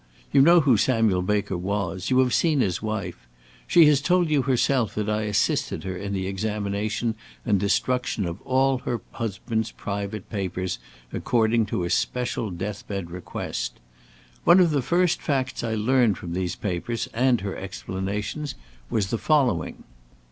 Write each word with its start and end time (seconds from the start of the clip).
You 0.31 0.41
know 0.41 0.61
who 0.61 0.77
Samuel 0.77 1.21
Baker 1.21 1.55
was. 1.55 2.09
You 2.09 2.17
have 2.21 2.33
seen 2.33 2.59
his 2.61 2.81
wife. 2.81 3.27
She 3.67 3.85
has 3.85 4.01
told 4.01 4.31
you 4.31 4.41
herself 4.41 4.95
that 4.95 5.07
I 5.07 5.25
assisted 5.25 5.83
her 5.83 5.95
in 5.95 6.11
the 6.11 6.25
examination 6.25 7.13
and 7.45 7.59
destruction 7.59 8.25
of 8.25 8.41
all 8.41 8.79
her 8.79 9.01
husband's 9.11 9.69
private 9.69 10.27
papers 10.31 10.79
according 11.13 11.67
to 11.67 11.81
his 11.83 11.93
special 11.93 12.49
death 12.49 12.87
bed 12.87 13.11
request. 13.11 13.79
One 14.43 14.59
of 14.59 14.71
the 14.71 14.81
first 14.81 15.21
facts 15.21 15.63
I 15.63 15.75
learned 15.75 16.17
from 16.17 16.33
these 16.33 16.55
papers 16.55 17.07
and 17.13 17.39
her 17.41 17.55
explanations, 17.55 18.55
was 18.89 19.11
the 19.11 19.19
following. 19.19 19.83